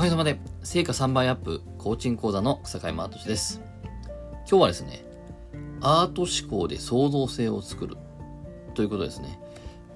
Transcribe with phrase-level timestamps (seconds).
[0.00, 3.60] かげさまで成果3倍アップコーチング講座の草海真俊です。
[4.48, 5.04] 今日はですね、
[5.82, 7.98] アート思考で創造性を作る
[8.72, 9.38] ということですね。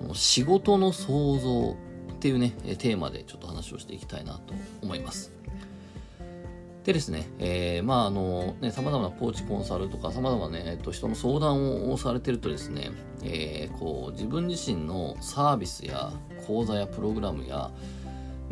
[0.00, 1.76] この仕事の創造
[2.14, 5.30] っていうね、テーマでちょっと話をしていきたいなと思います。
[6.82, 12.90] でですね、えー、まああのね、様々なコーチコンサルとか様々なね、えっと、人の相談をされてるとですね、
[13.22, 16.12] えー、こう、自分自身のサービスや
[16.48, 17.70] 講座やプログラムや、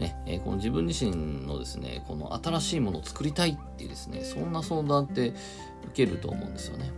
[0.00, 5.36] ね、えーこの自分自身のですね、この新しいものを作りたいっていうですね、そんな相談って受
[5.94, 6.90] けると思うんですよね。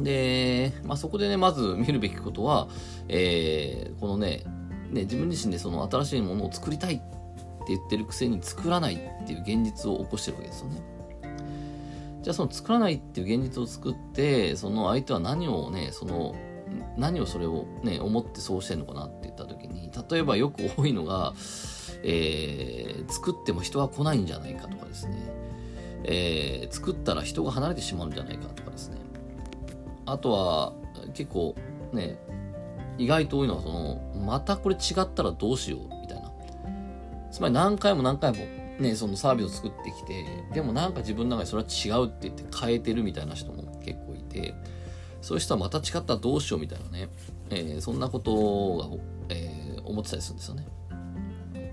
[0.00, 2.68] で、まあ、そこでね、まず見るべきことは、
[3.08, 4.42] えーこのね、
[4.90, 7.04] ね、自分自身でその新しいものを作りたいって
[7.68, 10.82] 言ってるくせに作らないっていう現実を起こしてるわけですよね。
[12.22, 16.34] じゃあその作らないっていう現実を作って、その相手は何をね、その、
[16.96, 21.32] 何をそれをね、思ってそうしてんのかなって言った時に、例えばよく多いのが、
[22.02, 25.16] えー作っても人が来ないんじゃないかとかですね、
[26.04, 28.96] えー作ったら人が離れてしまうんじゃないかとかですね、
[30.06, 30.72] あとは
[31.14, 31.54] 結構
[31.92, 32.18] ね、
[32.98, 36.30] 意外と多いのはその、またこれ違ったらどうしようみたいな。
[37.30, 38.38] つまり何回も何回も
[38.78, 44.54] ね、そのサービスを作ってきて、でもなんか自分の中でそれは違うって言って変えてるみたいな人も結構いて、
[45.22, 47.08] そういう人はまた違ったらどうしようみたいなね、
[47.50, 50.66] えーそんなことが、えー思ってたりするんですよね。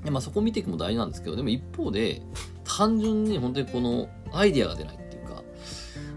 [0.04, 2.22] でまあそこを見ていくも大事なんですけど、でも一方で、
[2.64, 5.44] 単純に本当にこのアイディアが出ないっていうか、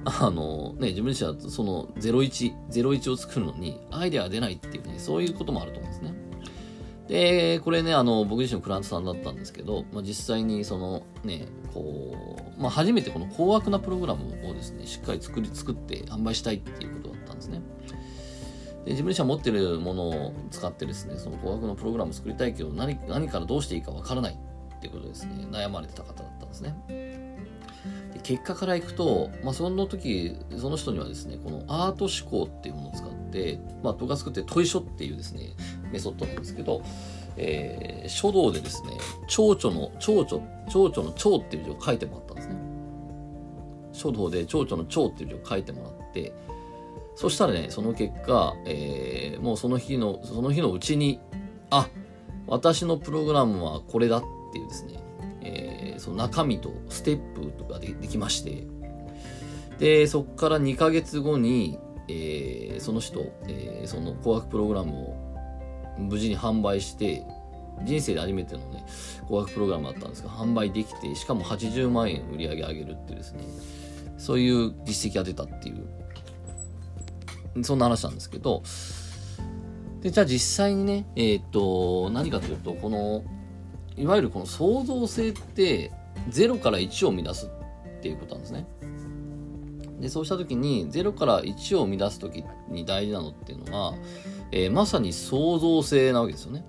[0.04, 6.14] あのね、自分自身はその01、01を作るのにアイデアが出ないっていうね、そういうこともあると思うんですね。
[7.12, 12.16] で、これね、あの、僕自身のクラントさんだったんですけど、まあ、実際にそのね、こ
[12.58, 17.60] う、まあ、初めてこの高額なプログラムをですね、しっかり作り、作って販売したいっていうことだったんですね。
[18.86, 26.74] で自分自身は持ってるものを使ってですね、その高額のプログラムを作りたいけど、何、何からどうしていいかわからないっていうことですね、悩まれてた方だったんですね。
[28.14, 35.54] で結果からいくと、まあ、その時その人にはですねこのアート思考っていうものを使って、まあ、僕が作ってる問い書っていうですね
[35.92, 36.82] メソッドなんですけど、
[37.36, 38.98] えー書道でですね
[39.28, 42.56] 蝶々の蝶々蝶々の蝶っていう字を書いてもらったんですね。
[43.92, 46.32] 書道で蝶々の蝶っていう字を書いてもらって
[47.14, 51.20] そしたらねその結果、えーもうその日のその日のうちに
[51.70, 51.88] あ
[52.46, 55.00] 私のプログラムはこれだっていうですね
[55.42, 58.64] えーその中身とステップとかでできまして、
[59.78, 65.21] で、そこから2ヶ月後に、えーその人、えーその高額プログラムを
[65.98, 67.24] 無事に販売して、
[67.84, 68.84] 人生で初めてのね、
[69.28, 73.44] 高額プログラムだったんですが、販売できて、しかも80万円売り上げ上げるってですね、
[74.18, 78.62] そういう実績が出たっていう、そんな話なんですけど、
[80.00, 83.24] で、じゃあ実際にね、えーっと、何かというと、この、
[83.96, 85.92] いわゆるこの創造性って
[86.30, 88.66] 0から1を生み出すっていうことなんですね。
[90.00, 93.94] でそうした時に0から1を生み出す時に大事なのっていうのは、
[94.52, 96.64] えーまさに創造性なわけですよね。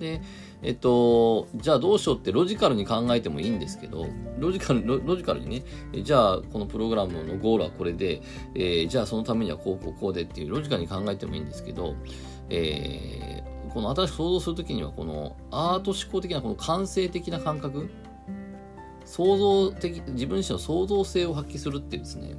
[0.00, 0.20] で
[0.62, 4.06] えっとじゃあどうしようってロジカルに考えてもいいんですけど
[4.38, 5.62] ロジカルロジカルにね
[6.02, 8.20] じゃあこのプログラムのゴールはこれで、
[8.54, 11.94] えーじゃあそのためにはこうこうこうでっていうロジカルに考えてもいいんですけど、
[12.48, 17.88] えーこの新しく想像するときにはこのアート思考的なこの感性的な感覚
[19.06, 22.34] 創造的自分自身の創造性を発揮するっていうですね、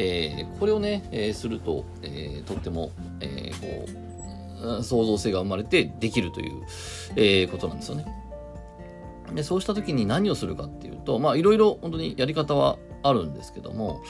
[0.00, 6.62] えーこれをね、えーすると、えーとっても、えこう創造性が生まれてできるという、
[7.16, 8.06] えことなんですよね。
[9.34, 14.02] でそうした時に何をするかっていうとまあいろいろ本当にやり方はあるんですけども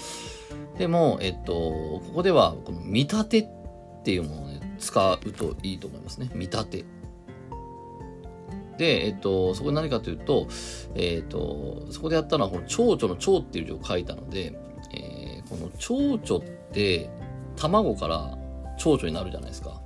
[0.78, 6.84] でも、えっと、ここではこの見立てっていうものをね使うといいと思いますね見立て。
[8.78, 10.46] で、えっと、そこで何かというと、
[10.94, 14.56] えっと、そこでやったのは、この蝶々の蝶っていう字を書いたので、
[15.48, 17.10] この蝶々って、
[17.56, 18.38] 卵から
[18.78, 19.80] 蝶々になるじゃないですか。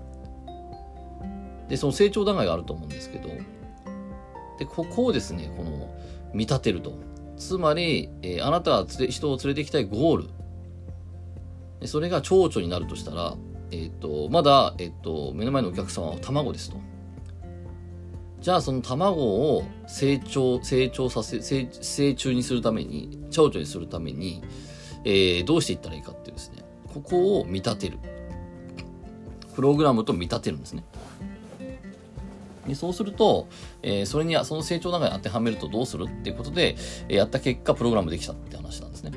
[1.69, 3.29] で、その成長段階があると思うんですけど、
[4.59, 5.95] で、ここをですね、この、
[6.35, 6.93] 見立てると。
[7.37, 10.29] つまり、えーあなたが人を連れて行きたいゴール。
[11.81, 13.37] でそれが蝶々になるとしたら、
[13.73, 16.77] えっ、と、まだ、えっ、と、目の前のお客様は卵ですと。
[18.41, 19.23] じゃあその卵
[19.57, 24.43] を成長、成長させ、成成虫にするために、蝶々にするために、
[25.05, 27.99] えー、どうしていったらいいかっていうですね、ここを見立てる。
[29.55, 30.85] プログラムと見立てるんですね。
[32.67, 33.49] でそうすると、
[33.83, 36.77] えー、それに、その成長の中に当てはめるとどうするっていうことで、
[37.09, 39.13] えー、やった結果、プログラムできたって話なんですね。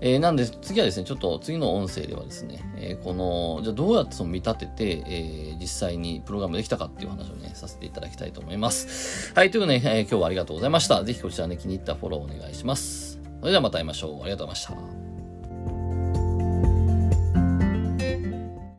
[0.00, 9.32] えー、なんで、次はですね、ちょっと次の音声ではですね、えこの、じゃあどうやってその見立てて、え実際にプログラムできたかっていう話をね、させていただきたいと思います。
[9.34, 11.04] はい、ということで、ね、え今日はありがとうございました。
[11.04, 13.11] ぜひこちらね、気に入ったフォローお願いします。
[13.42, 14.22] それではまた会いましょう。
[14.22, 15.11] ありがとうございました。